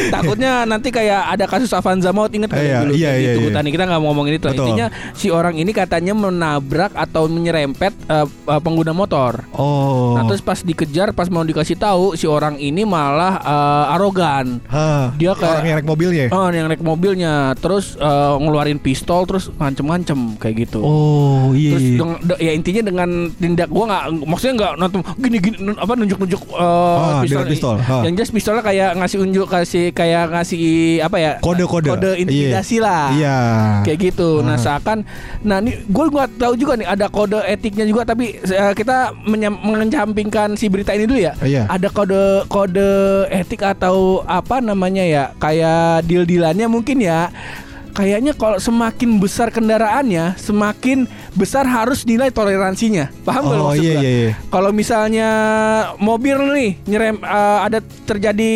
takutnya 0.10 0.52
nanti 0.66 0.90
kayak 0.90 1.22
ada 1.30 1.46
kasus 1.46 1.72
Avanza 1.72 2.10
maut 2.10 2.32
inget 2.32 2.50
kan 2.50 2.60
Iya, 2.60 2.82
dulu 2.82 2.94
iya, 2.96 3.12
iya, 3.16 3.34
gitu 3.34 3.50
iya. 3.50 3.62
Kita 3.66 3.84
nggak 3.86 4.00
mau 4.00 4.10
ngomongin 4.10 4.34
itu 4.36 4.48
intinya 4.48 4.88
si 5.12 5.28
orang 5.28 5.56
ini 5.56 5.72
katanya 5.72 6.14
menabrak 6.14 6.92
atau 6.94 7.28
menyerempet 7.28 7.92
eh, 8.06 8.26
eh, 8.26 8.60
pengguna 8.60 8.92
motor 8.92 9.44
oh 9.52 10.16
nah 10.16 10.24
terus 10.26 10.40
pas 10.40 10.58
dikejar 10.58 11.12
pas 11.12 11.28
mau 11.28 11.42
dikasih 11.42 11.76
tahu 11.76 12.16
si 12.16 12.26
orang 12.26 12.56
ini 12.56 12.84
malah 12.84 13.36
eh, 13.38 13.94
arogan 13.94 14.60
Hah, 14.66 15.12
dia 15.14 15.32
kayak- 15.32 15.54
orang 15.54 15.66
yang 15.66 15.78
naik 15.78 15.88
mobilnya 15.88 16.26
Oh, 16.32 16.48
yang 16.50 16.68
naik 16.68 16.82
mobilnya 17.16 17.34
terus 17.56 17.96
eh, 17.96 18.34
ngeluarin 18.38 18.76
pistol 18.78 19.24
terus 19.24 19.48
ngancem-ngancem 19.54 20.36
kayak 20.36 20.68
gitu. 20.68 20.84
oh 20.84 21.56
iya 21.56 21.72
Terus 21.72 21.88
deng- 21.96 22.20
de- 22.22 22.42
ya 22.42 22.52
intinya 22.52 22.82
dengan 22.84 23.10
tindak 23.32 23.72
gua 23.72 23.84
nggak 23.88 24.04
maksudnya 24.26 24.54
nggak 24.58 24.74
nonton 24.78 25.00
gini 25.18 25.38
gini 25.40 25.58
nun- 25.62 25.80
apa 25.80 25.94
nunjuk-nunjuk 25.96 26.42
eh, 26.46 26.64
Ah, 27.06 27.22
dengan 27.24 27.48
pistol, 27.48 27.76
ah. 27.80 28.04
Yang 28.04 28.14
jelas 28.18 28.32
pistolnya 28.32 28.64
kayak 28.66 28.90
ngasih 28.98 29.18
unjuk 29.22 29.48
kasih 29.48 29.86
kayak 29.92 30.26
ngasih 30.30 30.64
apa 31.00 31.18
ya? 31.18 31.32
Kode-kode. 31.40 31.88
Kode 31.88 32.12
intimidasi 32.18 32.78
lah. 32.78 33.14
iya 33.14 33.38
Kayak 33.84 34.00
gitu. 34.06 34.42
Nah, 34.42 34.56
Ah. 34.56 34.60
seakan 34.60 35.08
nah 35.42 35.60
ini 35.60 35.78
gue 35.82 36.06
nggak 36.06 36.36
tahu 36.36 36.54
juga 36.58 36.76
nih 36.76 36.88
ada 36.90 37.08
kode 37.08 37.40
etiknya 37.46 37.86
juga 37.86 38.04
tapi 38.04 38.36
eh, 38.38 38.74
kita 38.74 39.14
mengecampingkan 39.24 40.56
si 40.56 40.68
berita 40.68 40.92
ini 40.92 41.06
dulu 41.06 41.20
ya. 41.22 41.34
Iya. 41.40 41.64
Ada 41.70 41.88
kode 41.90 42.24
kode 42.48 42.92
etik 43.30 43.62
atau 43.62 44.20
apa 44.26 44.60
namanya 44.60 45.04
ya? 45.04 45.24
Kayak 45.38 46.04
deal-dealannya 46.04 46.68
mungkin 46.68 46.98
ya 46.98 47.05
ya. 47.06 47.30
Kayaknya 47.96 48.36
kalau 48.36 48.60
semakin 48.60 49.18
besar 49.18 49.48
kendaraannya, 49.50 50.36
semakin 50.36 51.08
besar 51.32 51.64
harus 51.64 52.04
nilai 52.04 52.28
toleransinya. 52.28 53.08
Paham 53.24 53.44
oh 53.48 53.72
maksud 53.72 53.82
iya 53.82 53.94
iya 53.96 54.12
iya 54.12 54.32
Kalau 54.48 54.70
misalnya 54.70 55.30
mobil 55.98 56.36
nih 56.52 56.72
nyerem 56.86 57.16
eh, 57.18 57.60
ada 57.62 57.80
terjadi 57.80 58.52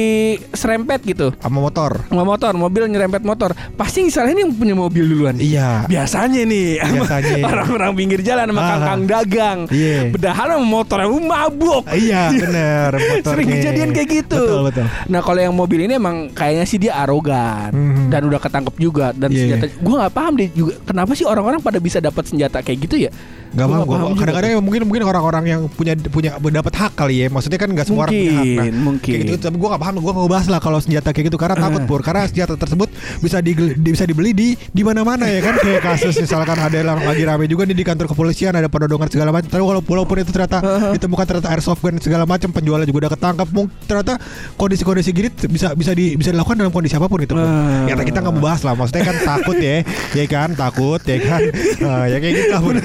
serempet 0.51 1.01
gitu 1.03 1.31
sama 1.39 1.59
motor 1.61 2.03
sama 2.03 2.23
motor, 2.25 2.51
mobil 2.53 2.83
nyerempet 2.85 3.23
motor, 3.23 3.49
pasti 3.73 4.03
misalnya 4.03 4.35
yang 4.37 4.51
punya 4.51 4.75
mobil 4.75 5.03
duluan. 5.05 5.39
iya 5.39 5.87
Biasanya 5.87 6.43
nih 6.43 6.83
Biasanya. 6.83 7.43
orang-orang 7.49 7.91
pinggir 7.95 8.19
jalan 8.19 8.45
sama 8.45 8.59
Ah. 8.59 8.67
kangkang 8.69 9.01
dagang. 9.07 9.59
Iya. 9.69 10.11
Bedahal 10.11 10.47
sama 10.51 10.67
motor 10.67 10.97
yang 10.99 11.15
mabuk. 11.21 11.83
iya 11.95 12.27
bener 12.29 12.91
motornya 12.91 13.23
Sering 13.25 13.47
kejadian 13.49 13.89
kayak 13.91 14.09
gitu. 14.13 14.35
betul 14.37 14.61
betul 14.67 14.85
Nah 15.07 15.19
kalau 15.21 15.39
yang 15.39 15.55
mobil 15.55 15.79
ini 15.81 15.95
emang 15.95 16.27
kayaknya 16.29 16.65
sih 16.65 16.77
dia 16.77 16.93
arogan 16.97 17.71
Mhm. 17.71 18.09
dan 18.09 18.21
udah 18.21 18.37
ketangkep 18.37 18.75
juga 18.75 19.07
dan 19.11 19.28
Iya, 19.29 19.41
senjata. 19.45 19.65
Gue 19.77 19.93
nggak 19.95 20.13
paham 20.13 20.33
deh 20.35 20.49
juga 20.51 20.73
kenapa 20.83 21.11
sih 21.13 21.25
orang-orang 21.25 21.59
pada 21.61 21.77
bisa 21.77 21.97
dapat 21.97 22.23
senjata 22.25 22.59
kayak 22.59 22.79
gitu 22.89 22.97
ya? 22.99 23.11
Gak 23.49 23.65
Gua 23.65 23.81
paham, 23.81 23.81
nggak 23.81 23.99
juga. 24.13 24.19
Kadang-kadang 24.21 24.49
ya 24.53 24.59
mungkin 24.61 24.81
mungkin 24.85 25.03
orang-orang 25.09 25.43
yang 25.49 25.61
punya 25.73 25.93
punya 25.97 26.37
dapat 26.37 26.73
hak 26.77 26.91
kali 26.93 27.15
ya. 27.25 27.27
Maksudnya 27.33 27.57
kan 27.57 27.69
nggak 27.73 27.85
semua 27.89 28.05
orang 28.05 28.13
punya 28.13 28.29
hak. 28.29 28.45
Mungkin, 28.45 28.73
mungkin. 28.77 29.13
Kayak 29.17 29.25
gitu, 29.25 29.41
tapi 29.41 29.55
gue 29.57 29.69
gak 29.73 29.81
paham. 29.81 29.93
Gue 29.97 30.11
nggak 30.13 30.29
bahas 30.29 30.47
lah 30.53 30.59
kalau 30.61 30.77
senjata 30.77 31.09
kayak 31.09 31.33
gitu 31.33 31.37
karena 31.41 31.55
takut 31.57 31.81
pur. 31.89 32.01
Karena 32.05 32.29
senjata 32.29 32.53
tersebut 32.53 32.89
bisa 33.19 33.41
di, 33.41 33.51
di- 33.57 33.73
bisa 33.89 34.05
dibeli 34.05 34.37
di 34.37 34.47
di 34.53 34.81
mana-mana 34.85 35.25
ya 35.25 35.41
kan. 35.41 35.57
Kayak 35.57 35.81
kasus 35.81 36.13
misalkan 36.21 36.61
ada 36.61 36.75
yang 36.77 36.93
lagi 37.01 37.25
rame 37.25 37.49
juga 37.49 37.65
nih 37.65 37.73
di 37.73 37.81
kantor 37.81 38.05
kepolisian 38.13 38.53
ada 38.53 38.69
penodongan 38.69 39.09
segala 39.09 39.33
macam. 39.33 39.49
Tapi 39.49 39.63
walaupun, 39.65 39.97
walaupun 39.97 40.21
itu 40.21 40.29
ternyata 40.29 40.61
ditemukan 40.93 41.25
ternyata 41.25 41.49
airsoft 41.49 41.81
gun 41.81 41.97
segala 41.97 42.29
macam 42.29 42.53
penjualnya 42.53 42.85
juga 42.85 43.09
udah 43.09 43.11
ketangkap. 43.17 43.47
Mungkin 43.49 43.73
ternyata 43.89 44.21
kondisi-kondisi 44.61 45.09
gini 45.09 45.33
bisa 45.49 45.73
bisa 45.73 45.91
di 45.97 46.13
bisa 46.13 46.29
dilakukan 46.29 46.53
dalam 46.53 46.69
kondisi 46.69 46.93
apa 46.93 47.09
pun 47.09 47.17
gitu. 47.25 47.33
Ah. 47.33 47.89
Ya 47.89 47.97
kita 47.97 48.21
nggak 48.21 48.33
mau 48.37 48.45
bahas 48.45 48.61
lah. 48.61 48.77
Maksudnya 48.77 49.09
kan 49.09 49.15
takut 49.21 49.57
ya, 49.57 49.75
ya 50.11 50.25
kan 50.25 50.49
takut 50.53 51.01
ya 51.01 51.17
kan, 51.19 51.41
Nah, 51.79 52.03
ya 52.05 52.17
kayak 52.17 52.33
gitu 52.35 52.49
lah. 52.49 52.61
Pur. 52.61 52.75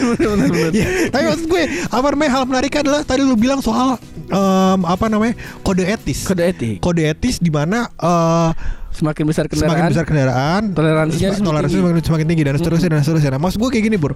Ya, 0.71 0.87
tapi 1.09 1.25
maksud 1.25 1.47
gue 1.47 1.63
apa 1.87 2.07
namanya 2.09 2.31
hal 2.33 2.43
menariknya 2.45 2.81
adalah 2.83 3.01
tadi 3.03 3.21
lu 3.21 3.35
bilang 3.35 3.59
soal 3.59 3.97
em, 4.25 4.81
apa 4.83 5.07
namanya 5.07 5.35
kode 5.61 5.83
etis. 5.83 6.25
Kode 6.25 6.43
etik. 6.45 6.77
Kode 6.79 7.03
etis 7.05 7.37
di 7.37 7.49
mana 7.49 7.87
eh, 7.91 8.51
Semakin 8.91 9.27
besar 9.27 9.45
kendaraan. 9.45 9.67
semakin 9.69 9.85
besar 9.91 10.05
kendaraan, 10.05 10.63
Toleransinya 10.71 11.19
sem- 11.29 11.35
semakin 11.35 11.45
toleransinya 11.45 11.75
tinggi. 11.75 11.91
semakin, 11.91 12.05
semakin 12.07 12.27
tinggi 12.27 12.43
dan 12.45 12.55
seterusnya 12.55 12.89
dan 12.89 13.01
seterusnya. 13.03 13.31
Nah, 13.35 13.41
maksud 13.41 13.59
gue 13.59 13.69
kayak 13.69 13.85
gini, 13.85 13.97
Pur. 13.99 14.15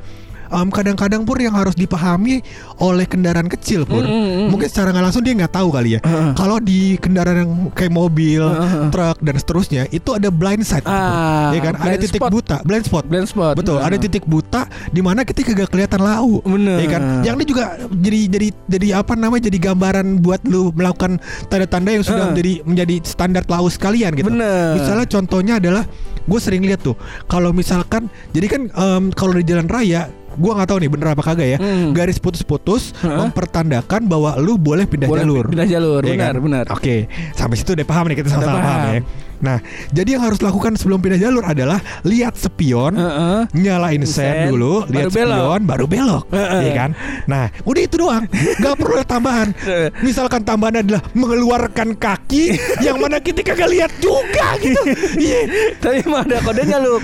Em, 0.49 0.69
kadang-kadang 0.69 1.23
pur 1.23 1.37
yang 1.37 1.53
harus 1.53 1.73
dipahami 1.73 2.41
oleh 2.77 3.05
kendaraan 3.05 3.47
kecil 3.47 3.85
pur 3.85 4.01
Mm, 4.01 4.09
mm, 4.09 4.25
mm. 4.25 4.47
mungkin 4.49 4.67
secara 4.67 4.91
nggak 4.91 5.05
langsung 5.05 5.21
dia 5.21 5.35
nggak 5.35 5.53
tahu 5.53 5.69
kali 5.69 5.97
ya 5.97 6.01
Heeh. 6.01 6.33
kalau 6.33 6.57
di 6.57 6.97
kendaraan 6.97 7.39
yang 7.45 7.53
kayak 7.73 7.93
mobil 7.93 8.43
Heeh. 8.43 8.89
truk 8.89 9.19
dan 9.21 9.35
seterusnya 9.35 9.83
itu 9.89 10.11
ada 10.13 10.29
blind 10.29 10.65
side 10.65 10.83
Pur. 10.83 10.95
Ah, 10.95 11.53
ya 11.53 11.61
kan 11.61 11.75
ada 11.77 11.97
titik 11.97 12.17
spot. 12.17 12.31
buta 12.33 12.57
blind 12.63 12.85
spot 12.85 13.05
Blind 13.05 13.29
spot. 13.29 13.55
Betul, 13.55 13.77
Nah. 13.77 13.87
ada 13.87 13.97
titik 13.97 14.25
buta 14.25 14.63
di 14.89 15.01
mana 15.01 15.23
kita 15.23 15.45
kagak 15.45 15.69
kelihatan 15.69 16.01
lau. 16.01 16.41
Bener. 16.43 16.81
Ya 16.81 16.89
kan? 16.89 17.03
Yang 17.21 17.35
ini 17.37 17.45
juga 17.47 17.65
jadi 17.91 18.21
jadi 18.29 18.49
jadi 18.67 18.89
apa 18.97 19.13
namanya? 19.15 19.49
Jadi 19.49 19.59
gambaran 19.61 20.07
buat 20.19 20.41
lu 20.45 20.73
melakukan 20.73 21.21
tanda-tanda 21.47 21.91
yang 21.91 22.03
sudah 22.03 22.25
Heeh. 22.25 22.31
menjadi 22.33 22.53
menjadi 22.65 22.95
standar 23.05 23.43
lau 23.47 23.69
sekalian 23.69 24.17
gitu. 24.17 24.29
Bener. 24.29 24.77
Misalnya 24.77 25.07
contohnya 25.07 25.55
adalah 25.57 25.85
gue 26.29 26.37
sering 26.37 26.61
lihat 26.61 26.85
tuh 26.85 26.93
kalau 27.25 27.51
misalkan 27.51 28.07
jadi 28.31 28.47
kan 28.47 28.63
em, 28.69 29.03
kalau 29.13 29.33
di 29.33 29.45
jalan 29.45 29.65
raya 29.65 30.13
Gua 30.39 30.53
nggak 30.55 30.69
tahu 30.71 30.79
nih 30.79 30.89
bener 30.89 31.07
apa 31.11 31.23
kagak 31.25 31.49
ya. 31.49 31.59
Hmm. 31.59 31.91
Garis 31.91 32.17
putus-putus 32.17 32.95
Heeh. 32.97 33.19
mempertandakan 33.19 34.07
bahwa 34.07 34.39
lu 34.39 34.55
boleh 34.55 34.87
pindah 34.87 35.05
Boleh 35.05 35.27
jalur. 35.27 35.45
pindah 35.51 35.67
jalur, 35.67 36.01
Iya 36.01 36.15
benar, 36.15 36.33
kan? 36.33 36.43
benar. 36.43 36.65
Oke, 36.71 36.97
sampai 37.33 37.57
situ 37.57 37.75
udah 37.75 37.85
paham 37.85 38.07
nih 38.07 38.17
kita 38.17 38.29
sama-sama 38.31 38.57
paham. 38.57 38.65
paham. 38.65 38.89
ya. 38.89 39.01
Nah, 39.39 39.63
jadi 39.95 40.19
yang 40.19 40.23
harus 40.27 40.43
lakukan 40.43 40.75
sebelum 40.75 40.99
pindah 40.99 41.21
jalur 41.21 41.45
adalah 41.47 41.79
lihat 42.03 42.35
spion, 42.35 42.99
Heeh. 42.99 43.41
nyalain 43.55 44.03
sen 44.03 44.51
dulu, 44.51 44.83
baru 44.87 44.91
lihat 44.91 45.11
belok. 45.15 45.39
spion, 45.39 45.61
baru 45.63 45.87
belok, 45.87 46.25
Heeh. 46.35 46.61
ya 46.67 46.73
kan? 46.75 46.91
Nah, 47.31 47.45
udah 47.63 47.83
itu 47.83 47.97
doang, 48.03 48.25
nggak 48.33 48.75
perlu 48.75 48.95
ada 48.99 49.07
tambahan. 49.07 49.49
Misalkan 50.07 50.43
tambahan 50.43 50.83
adalah 50.83 51.03
mengeluarkan 51.15 51.95
kaki, 51.95 52.59
yang 52.83 52.99
mana 52.99 53.23
kita 53.23 53.47
kagak 53.47 53.71
lihat 53.71 53.93
juga 54.03 54.59
gitu. 54.59 54.81
Iya. 55.19 55.41
Tapi 55.83 56.05
emang 56.07 56.27
ada 56.31 56.39
kodenya 56.45 56.79
lu. 56.79 57.01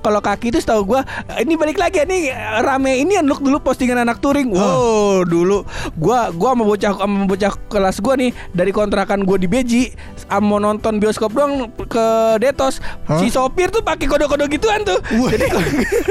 Kalau 0.00 0.20
kaki 0.22 0.54
itu 0.54 0.58
setahu 0.62 0.94
gua 0.94 1.02
ini 1.42 1.58
balik 1.58 1.76
lagi 1.76 2.00
ini 2.00 2.32
rame 2.64 3.02
ini 3.02 3.18
look 3.20 3.42
dulu 3.42 3.60
postingan 3.60 4.02
anak 4.02 4.22
touring. 4.22 4.48
Wow, 4.52 5.26
dulu 5.26 5.66
gua 5.98 6.30
gua 6.32 6.54
sama 6.54 6.64
bocah 6.64 6.92
sama 6.96 7.18
bocah 7.28 7.52
kelas 7.68 7.96
gua 8.00 8.14
nih 8.16 8.30
dari 8.54 8.70
kontrakan 8.72 9.26
gua 9.26 9.36
di 9.36 9.48
Beji 9.50 9.92
mau 10.38 10.60
nonton 10.62 11.00
bioskop 11.00 11.34
doang 11.34 11.68
ke 11.86 12.08
Detos. 12.42 12.82
Hah? 13.06 13.20
Si 13.22 13.30
sopir 13.30 13.70
tuh 13.70 13.84
pakai 13.84 14.10
kode-kode 14.10 14.50
gituan 14.50 14.82
tuh. 14.82 14.98
Wah. 15.20 15.30
Jadi 15.30 15.46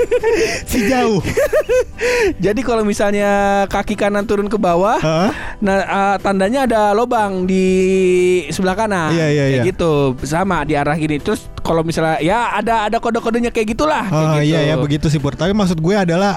Si 0.72 0.88
jauh. 0.88 1.20
jadi 2.46 2.62
kalau 2.62 2.88
misalnya 2.88 3.64
kaki 3.68 3.98
kanan 4.00 4.24
turun 4.24 4.48
ke 4.48 4.56
bawah, 4.56 5.02
Hah? 5.02 5.32
Nah, 5.60 5.78
uh, 5.84 6.16
tandanya 6.22 6.70
ada 6.70 6.94
lobang 6.94 7.50
di 7.50 7.66
sebelah 8.54 8.78
kanan. 8.78 9.12
Iya, 9.12 9.28
iya, 9.34 9.44
Kayak 9.50 9.60
iya. 9.66 9.70
gitu, 9.74 9.94
sama 10.24 10.62
di 10.64 10.78
arah 10.78 10.94
gini. 10.94 11.18
Terus 11.18 11.50
kalau 11.68 11.84
misalnya 11.84 12.24
ya 12.24 12.56
ada 12.56 12.88
ada 12.88 12.98
kode-kodenya 12.98 13.52
kayak 13.52 13.76
gitulah. 13.76 14.08
kayak 14.08 14.16
Oh 14.16 14.40
gitu. 14.40 14.48
iya 14.48 14.60
ya 14.64 14.76
begitu 14.80 15.12
sih 15.12 15.20
Pur 15.20 15.36
Tapi 15.36 15.52
maksud 15.52 15.78
gue 15.78 15.92
adalah 15.92 16.32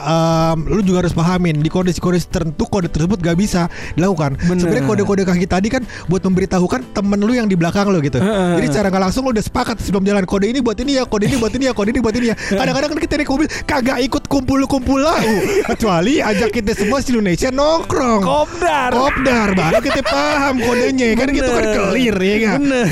em, 0.51 0.67
Lu 0.67 0.83
juga 0.83 1.05
harus 1.05 1.15
pahamin 1.15 1.61
Di 1.61 1.71
kondisi-kondisi 1.71 2.27
tertentu 2.27 2.67
Kode 2.67 2.91
tersebut 2.91 3.21
gak 3.21 3.37
bisa 3.37 3.71
dilakukan. 3.95 4.35
Sebenarnya 4.41 4.83
kode-kode 4.83 5.23
kaki 5.23 5.47
tadi 5.47 5.69
kan 5.69 5.87
Buat 6.09 6.27
memberitahukan 6.27 6.91
temen 6.91 7.21
lu 7.21 7.31
yang 7.31 7.47
di 7.47 7.55
belakang 7.55 7.87
lu 7.87 8.01
gitu 8.01 8.19
Heeh. 8.19 8.59
Jadi 8.59 8.67
secara 8.67 8.91
gak 8.91 9.03
langsung 9.07 9.23
lu 9.23 9.31
udah 9.31 9.45
sepakat 9.45 9.79
Sebelum 9.79 10.03
jalan 10.03 10.27
Kode 10.27 10.51
ini 10.51 10.59
buat 10.59 10.75
ini 10.77 10.99
ya 10.99 11.07
Kode 11.07 11.31
ini 11.31 11.37
buat 11.39 11.53
ini 11.55 11.65
ya 11.71 11.73
Kode 11.73 11.91
ini 11.95 12.01
buat 12.03 12.15
ini 12.17 12.27
ya 12.33 12.37
Kadang-kadang 12.37 12.89
kan 12.91 12.99
kita 12.99 13.15
naik 13.21 13.31
mobil 13.31 13.47
Kagak 13.63 13.99
ikut 14.03 14.25
kumpul-kumpul 14.27 14.99
lau 14.99 15.31
Kecuali 15.69 16.19
ajak 16.19 16.51
kita 16.51 16.75
semua 16.75 16.99
se 16.99 17.13
Indonesia 17.13 17.53
nongkrong 17.53 18.23
Kopdar. 18.25 18.91
Kopdar 18.91 19.49
Baru 19.55 19.79
kita 19.79 20.01
paham 20.03 20.59
kodenya 20.59 21.15
Kan 21.15 21.29
gitu 21.31 21.51
kan 21.51 21.65
clear 21.93 22.17
ya 22.19 22.37
kan 22.49 22.61
Bener. 22.65 22.89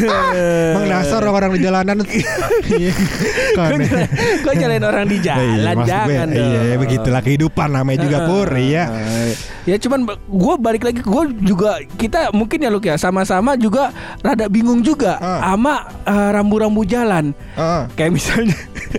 Dasar 0.88 1.22
orang-orang 1.22 1.50
di 1.56 1.60
jalanan. 1.62 1.96
Kok 4.38 4.52
nyalain 4.54 4.84
orang 4.84 5.06
di 5.06 5.18
jalan 5.18 5.46
Iya, 5.58 5.72
gue, 5.74 5.84
jangan 5.84 6.26
dong. 6.28 6.46
Iya, 6.46 6.74
begitulah 6.76 7.20
kehidupan 7.20 7.68
namanya 7.70 7.98
juga 8.00 8.18
pur, 8.24 8.48
iya. 8.54 8.84
Ya 9.64 9.76
cuman 9.76 10.00
gue 10.08 10.54
balik 10.56 10.82
lagi 10.82 11.00
gue 11.00 11.22
juga 11.44 11.76
kita 11.94 12.32
mungkin 12.32 12.56
ya 12.58 12.70
Luk 12.70 12.80
ya 12.82 12.96
sama-sama 12.96 13.52
juga 13.54 13.92
rada 14.18 14.48
bingung 14.48 14.80
juga 14.80 15.20
Ah. 15.20 15.52
sama 15.52 15.74
eh, 16.02 16.30
rambu-rambu 16.32 16.82
jalan. 16.82 17.36
Heeh. 17.52 17.82
Kayak 17.92 18.12
misalnya 18.14 18.56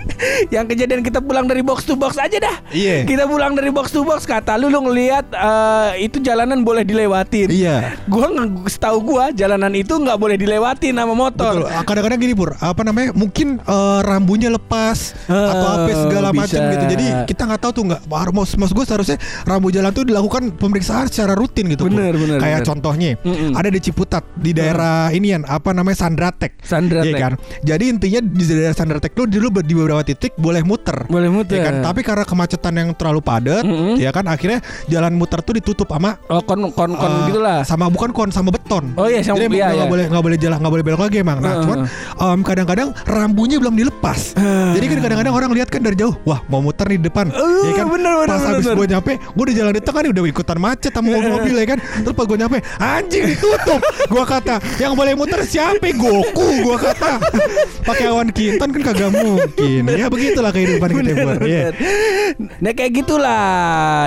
yang 0.56 0.66
kejadian 0.66 1.02
kita 1.02 1.18
pulang 1.20 1.50
dari 1.50 1.62
box 1.62 1.84
to 1.84 1.98
box 1.98 2.16
aja 2.16 2.38
dah. 2.38 2.58
Iya. 2.70 3.02
Kita 3.04 3.26
pulang 3.26 3.54
dari 3.54 3.70
box 3.70 3.90
to 3.90 4.04
box 4.04 4.24
kata 4.24 4.56
lu 4.56 4.70
lu 4.70 4.86
ngelihat 4.86 5.26
eh, 5.32 6.06
itu 6.06 6.22
jalanan 6.22 6.62
boleh 6.62 6.86
dilewatin. 6.86 7.50
Iya. 7.50 7.98
Gua 8.06 8.30
nge- 8.30 8.70
setahu 8.70 9.02
gua 9.02 9.32
jalanan 9.32 9.74
itu 9.74 9.90
nggak 9.92 10.18
boleh 10.18 10.38
dilewatin 10.38 10.94
sama 10.94 11.14
motor. 11.14 11.54
Betul. 11.60 11.66
Ah, 11.68 11.82
Kadang-kadang 11.82 12.20
gini 12.20 12.34
pur, 12.34 12.54
apa 12.54 12.82
namanya? 12.84 13.10
Mungkin 13.20 13.60
eh, 13.60 14.00
rambunya 14.02 14.48
lepas 14.48 15.12
Ah, 15.28 15.52
atau 15.52 15.68
apa 15.78 15.92
segala 15.92 16.30
macam 16.32 16.56
gitu. 16.64 16.86
Jadi 16.88 17.06
kita 17.28 17.42
nggak 17.44 17.60
tahu 17.60 17.72
tuh 17.74 17.84
nggak. 17.86 18.02
Mas, 18.30 18.56
mas 18.56 18.72
gue 18.72 18.86
seharusnya 18.86 19.18
rambu 19.44 19.68
jalan 19.70 19.92
tuh 19.92 20.04
dilakukan 20.04 20.56
pemeriksaan 20.56 21.06
secara 21.06 21.34
rutin 21.34 21.68
gitu. 21.68 21.84
Pur. 21.84 21.92
Bener, 21.92 22.14
bener, 22.14 22.38
Kayak 22.38 22.62
bener. 22.62 22.70
contohnya 22.70 23.10
Mm-mm. 23.20 23.52
ada 23.54 23.68
di 23.68 23.80
Ciputat 23.80 24.24
di 24.34 24.52
daerah 24.52 25.10
inian 25.10 25.44
apa 25.44 25.74
namanya 25.74 26.00
Sandratek. 26.00 26.62
Sandratek. 26.62 27.10
Iya 27.10 27.18
kan. 27.20 27.34
Jadi 27.60 27.84
intinya 27.90 28.20
di 28.22 28.44
daerah 28.46 28.72
Sandratek 28.72 29.12
tuh 29.12 29.26
dulu 29.26 29.60
di 29.60 29.74
beberapa 29.74 30.00
titik 30.02 30.38
boleh 30.38 30.64
muter. 30.64 31.04
Boleh 31.06 31.28
muter. 31.28 31.58
Ya 31.58 31.66
kan? 31.66 31.84
Tapi 31.84 32.00
karena 32.02 32.24
kemacetan 32.24 32.74
yang 32.74 32.90
terlalu 32.94 33.20
padat, 33.20 33.66
Mm-mm. 33.66 33.98
ya 33.98 34.10
kan 34.10 34.24
akhirnya 34.26 34.62
jalan 34.88 35.12
muter 35.12 35.42
tuh 35.42 35.52
ditutup 35.52 35.90
sama 35.90 36.16
Oh 36.30 36.40
kon 36.40 36.62
kon 36.72 36.94
kon 36.94 37.10
Eh, 37.10 37.34
gitulah. 37.34 37.60
sama 37.66 37.90
bukan 37.90 38.14
kon 38.14 38.30
sama 38.30 38.54
beton. 38.54 38.94
Oh 38.96 39.10
iya, 39.10 39.20
sama- 39.20 39.42
Jadi 39.42 39.58
iya, 39.58 39.74
iya. 39.74 39.86
boleh 39.86 40.06
nggak 40.08 40.24
boleh 40.24 40.38
jalan 40.38 40.58
nggak 40.62 40.72
boleh 40.72 40.86
belok 40.86 41.02
lagi 41.02 41.18
emang. 41.20 41.38
Nah, 41.42 41.50
Heeh. 41.50 41.64
cuman 41.66 41.78
em, 42.16 42.40
kadang-kadang 42.46 42.88
rambunya 43.10 43.58
belum 43.58 43.74
dilepas. 43.74 44.38
Jadi 44.78 44.86
kan 44.86 44.98
kadang-kadang 45.02 45.34
orang 45.34 45.52
lihat 45.52 45.68
kan 45.68 45.82
dari 45.82 45.98
jauh, 45.98 46.14
wah 46.22 46.46
mau 46.46 46.62
muter 46.62 46.86
nih 46.86 47.02
di 47.02 47.06
depan. 47.10 47.34
Eh, 47.34 47.66
ya 47.66 47.74
kan 47.76 47.86
bener, 47.90 48.14
bener, 48.16 48.28
pas 48.30 48.38
bener, 48.38 48.54
habis 48.62 48.68
gue 48.70 48.88
nyampe, 48.88 49.12
gue 49.18 49.44
udah 49.44 49.56
jalan 49.58 49.74
di 49.74 49.82
tengah 49.82 50.02
nih 50.06 50.12
udah 50.14 50.24
ikutan 50.30 50.58
macet 50.62 50.92
sama 50.94 51.08
mobil-mobil 51.18 51.56
ya 51.58 51.68
kan. 51.68 51.80
Terus 51.82 52.14
pas 52.14 52.26
gue 52.30 52.38
nyampe, 52.38 52.58
anjing 52.78 53.24
ditutup. 53.34 53.82
Gua 54.08 54.24
kata, 54.24 54.56
yang 54.78 54.94
boleh 54.94 55.14
muter 55.18 55.42
siapa? 55.42 55.90
Goku 55.90 56.48
gua 56.62 56.78
kata. 56.78 57.18
Pakai 57.90 58.06
awan 58.08 58.30
kintan 58.30 58.70
kan 58.70 58.82
kagak 58.94 59.10
mungkin. 59.10 59.82
Ya 59.90 60.06
begitulah 60.06 60.54
kehidupan 60.54 60.90
kita, 60.94 61.12
Bor. 61.26 61.38
Iya. 61.42 61.74
Nah 62.62 62.72
kayak 62.72 62.92
gitulah 62.94 63.42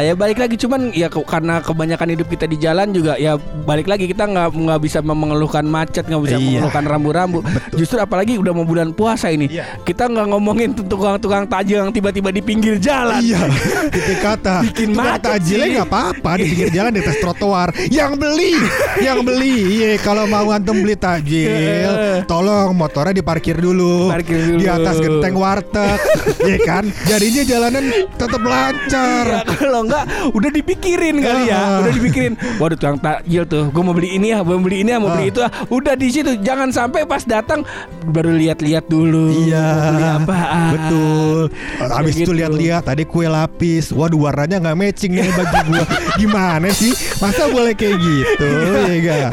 ya 0.00 0.14
balik 0.14 0.38
lagi 0.38 0.54
cuman 0.54 0.94
ya 0.94 1.11
karena 1.11 1.59
kebanyakan 1.59 2.09
hidup 2.14 2.28
kita 2.28 2.47
di 2.47 2.56
jalan 2.56 2.94
juga 2.94 3.18
ya 3.18 3.35
balik 3.66 3.90
lagi 3.90 4.06
kita 4.06 4.25
nggak 4.25 4.54
nggak 4.54 4.80
bisa 4.80 4.99
mengeluhkan 5.02 5.66
macet 5.66 6.06
nggak 6.06 6.23
bisa 6.23 6.37
Iya. 6.38 6.62
mengeluhkan 6.62 6.85
rambu-rambu 6.87 7.38
justru 7.75 7.99
apalagi 7.99 8.38
udah 8.38 8.52
mau 8.54 8.62
bulan 8.62 8.82
puasa 8.91 9.31
ini 9.31 9.47
Iya. 9.47 9.79
kita 9.87 10.11
nggak 10.11 10.27
ngomongin 10.29 10.75
tukang-tukang 10.75 11.47
tajil 11.47 11.79
yang 11.81 11.93
tiba-tiba 11.93 12.29
di 12.29 12.43
pinggir 12.43 12.75
jalan 12.77 13.23
Iya, 13.23 13.39
itu 13.99 14.15
kata 14.19 14.65
Bikin 14.65 14.91
kata 14.93 15.39
tajilnya 15.39 15.67
nggak 15.79 15.89
apa-apa 15.89 16.31
di 16.35 16.45
pinggir 16.49 16.71
jalan 16.77 16.91
di 16.91 17.01
atas 17.01 17.19
trotoar. 17.19 17.69
Yang 17.87 18.12
beli, 18.17 18.55
yang 18.99 19.21
beli, 19.21 19.55
iya 19.77 19.91
kalau 19.99 20.25
mau 20.25 20.49
antum 20.49 20.75
beli 20.77 20.97
tajil, 20.97 21.93
tolong 22.31 22.73
motornya 22.73 23.12
diparkir 23.12 23.55
dulu, 23.55 24.09
Parkir 24.09 24.41
dulu. 24.41 24.59
di 24.59 24.67
atas 24.67 24.97
genteng 24.97 25.37
warteg, 25.37 25.99
ya 26.41 26.57
kan? 26.62 26.85
Jadinya 27.05 27.43
jalanan 27.45 27.85
tetap 28.17 28.41
lancar. 28.41 29.25
Ya, 29.29 29.41
kalau 29.45 29.85
enggak 29.85 30.05
udah 30.31 30.51
dipikirin 30.51 31.21
kali 31.21 31.43
ya, 31.45 31.59
Ah. 31.59 31.79
udah 31.85 31.93
dipikirin. 31.93 32.33
Waduh 32.57 32.75
tukang 32.75 32.97
takjil 32.97 33.45
tuh, 33.45 33.69
gue 33.69 33.83
mau 33.83 33.93
beli 33.93 34.17
ini 34.17 34.33
ya, 34.33 34.41
mau 34.41 34.57
beli 34.57 34.81
ini 34.81 34.91
ya, 34.91 34.99
mau 34.99 35.12
beli 35.12 35.29
itu 35.29 35.39
ya. 35.39 35.51
Udah 35.69 35.93
di 35.93 36.09
situ, 36.09 36.41
jangan 36.41 36.73
sampai 36.73 37.05
pas 37.05 37.21
datang 37.23 37.61
baru 38.05 38.33
lihat-lihat 38.33 38.72
dulu. 38.85 39.33
Iya, 39.49 39.67
beli 39.93 40.05
apaan. 40.05 40.71
betul. 40.75 41.41
Habis 41.79 42.14
itu 42.19 42.29
gitu. 42.29 42.33
lihat-lihat 42.37 42.83
tadi 42.85 43.05
kue 43.07 43.29
lapis. 43.29 43.93
Waduh 43.93 44.29
warnanya 44.29 44.61
nggak 44.61 44.76
matching 44.76 45.12
nih 45.17 45.31
baju 45.33 45.59
gua. 45.71 45.85
Gimana 46.21 46.69
sih? 46.75 46.93
Masa 47.23 47.49
boleh 47.49 47.73
kayak 47.73 47.97
gitu? 48.00 48.49
Ya 48.85 48.95
enggak? 48.99 49.31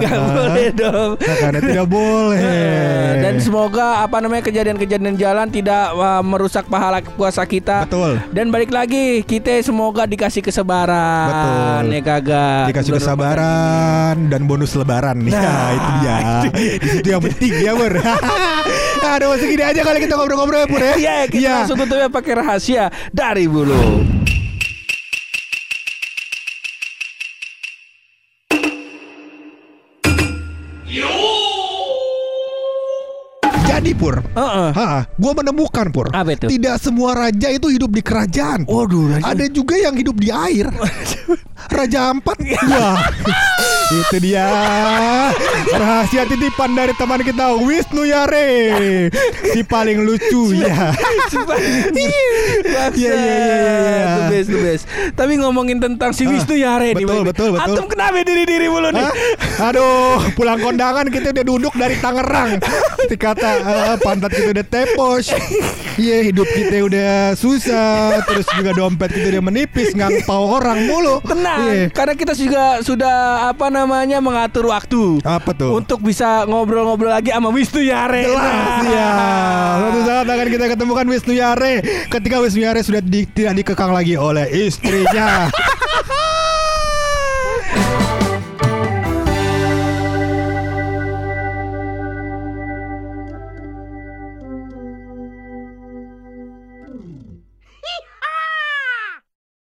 Gak 0.00 0.18
boleh 0.18 0.68
dong. 0.74 1.10
Karena 1.20 1.60
tidak 1.62 1.86
boleh. 1.86 2.40
Eh, 2.40 3.12
Dan 3.22 3.34
semoga 3.38 4.02
apa 4.02 4.16
namanya 4.18 4.42
kejadian-kejadian 4.48 5.14
jalan 5.20 5.46
tidak 5.52 5.92
uh, 5.94 6.24
merusak 6.24 6.66
pahala 6.66 7.04
puasa 7.04 7.44
kita. 7.44 7.84
Betul. 7.86 8.18
Dan 8.32 8.50
balik 8.50 8.72
lagi 8.72 9.22
kita 9.22 9.60
semoga 9.62 10.08
dikasih 10.08 10.42
kesabaran. 10.42 11.28
Betul. 11.30 11.94
Ya 11.94 12.00
kagak. 12.02 12.64
dikasih 12.72 12.90
Bulan 12.90 13.00
kesabaran 13.04 14.14
dan 14.32 14.40
bonus 14.48 14.72
lebaran 14.74 15.20
nih. 15.20 15.32
Nah, 15.36 15.50
Nah, 15.50 15.70
itu 15.76 15.90
dia. 16.00 16.16
Di 16.82 16.88
situ 16.88 17.08
yang 17.12 17.22
penting 17.22 17.52
ya, 17.60 17.72
Bur. 17.76 17.94
Masih 19.30 19.46
gini 19.56 19.62
aja 19.62 19.80
kali 19.86 19.98
kita 20.02 20.14
ngobrol-ngobrol 20.18 20.60
ya, 20.60 20.68
Pur 20.68 20.82
ya. 20.82 20.94
Iya, 20.98 21.16
kita 21.30 21.38
Iya. 21.40 21.52
langsung 21.62 21.78
tutupnya 21.78 22.08
pakai 22.10 22.32
rahasia 22.34 22.84
dari 23.14 23.46
bulu. 23.46 24.02
terjadi 33.40 33.96
pur. 33.96 34.16
Heeh. 34.36 34.70
Ha, 34.76 34.88
gue 35.08 35.32
menemukan 35.32 35.86
pur. 35.88 36.06
Apa 36.12 36.36
itu? 36.36 36.46
Tidak 36.52 36.76
semua 36.76 37.16
raja 37.16 37.48
itu 37.48 37.72
hidup 37.72 37.90
di 37.94 38.02
kerajaan. 38.04 38.68
Waduh, 38.68 39.16
raja. 39.16 39.24
Ada 39.32 39.46
juga 39.48 39.74
yang 39.80 39.96
hidup 39.96 40.20
di 40.20 40.28
air. 40.28 40.68
Raja 41.72 42.12
Ampat. 42.12 42.36
Wah. 42.68 43.00
itu 43.90 44.16
dia 44.22 44.46
rahasia 45.68 46.22
titipan 46.24 46.70
dari 46.72 46.94
teman 46.94 47.18
kita 47.20 47.58
Wisnu 47.58 48.06
Yare. 48.06 49.10
Si 49.50 49.66
paling 49.66 50.06
lucu 50.06 50.54
ya. 50.54 50.94
Iya, 51.90 52.22
Iya, 52.70 52.86
iya, 52.94 53.14
iya, 53.14 53.14
iya. 53.50 54.06
The 54.06 54.24
best, 54.30 54.48
the 54.48 54.60
best. 54.60 54.84
Tapi 55.12 55.32
ngomongin 55.36 55.82
tentang 55.82 56.14
si 56.14 56.22
Wisnu 56.24 56.54
Yare 56.54 56.94
nih, 56.94 57.02
betul, 57.02 57.22
betul, 57.26 57.48
betul. 57.52 57.66
Antum 57.66 57.86
kenapa 57.90 58.22
diri-diri 58.22 58.70
mulu 58.70 58.94
nih? 58.94 59.06
Aduh, 59.58 60.22
pulang 60.38 60.60
kondangan 60.60 61.10
kita 61.10 61.34
udah 61.34 61.44
duduk 61.44 61.74
dari 61.74 61.98
Tangerang. 61.98 62.62
Dikata 63.10 63.50
eh, 63.58 63.96
pantat 63.98 64.30
kita 64.30 64.54
udah 64.54 64.66
tepos. 64.66 65.34
Iya, 65.98 66.30
hidup 66.30 66.46
kita 66.46 66.76
udah 66.86 67.12
susah, 67.34 68.22
terus 68.24 68.46
juga 68.54 68.70
dompet 68.72 69.10
kita 69.10 69.34
udah 69.34 69.42
menipis, 69.44 69.92
ngangpau 69.92 70.62
orang 70.62 70.86
mulu. 70.86 71.18
Tenang, 71.26 71.60
Iya. 71.66 71.86
karena 71.90 72.14
kita 72.14 72.32
juga 72.32 72.80
sudah 72.80 73.16
apa 73.50 73.66
namanya 73.68 73.79
mengatur 74.18 74.66
waktu 74.66 75.20
Apa 75.20 75.52
tuh? 75.52 75.72
untuk 75.72 76.00
bisa 76.00 76.42
ngobrol-ngobrol 76.44 77.08
lagi 77.08 77.30
sama 77.30 77.48
Wisnu 77.48 77.80
Yare. 77.80 78.24
Jelas 78.24 78.42
Nah. 78.42 78.82
ya. 78.84 79.12
Suatu 79.78 80.00
saat 80.02 80.26
akan 80.26 80.48
kita 80.48 80.66
ketemukan 80.68 81.06
Wisnu 81.06 81.32
Yare 81.32 81.74
ketika 82.08 82.36
Wisnu 82.38 82.60
Yare 82.62 82.80
sudah 82.80 83.00
di- 83.00 83.24
tidak 83.26 83.54
dikekang 83.56 83.90
lagi 83.90 84.14
oleh 84.14 84.44
istrinya. 84.50 85.46